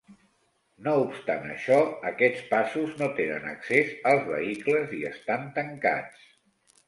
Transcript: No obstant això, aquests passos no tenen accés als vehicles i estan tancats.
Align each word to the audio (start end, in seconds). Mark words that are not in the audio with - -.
No 0.85 0.93
obstant 1.01 1.43
això, 1.55 1.75
aquests 2.11 2.47
passos 2.53 2.97
no 3.03 3.09
tenen 3.19 3.45
accés 3.51 3.93
als 4.13 4.25
vehicles 4.33 4.95
i 5.01 5.05
estan 5.13 5.45
tancats. 5.59 6.27